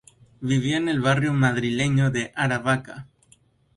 [0.39, 3.07] Vivió en el barrio madrileño de Aravaca.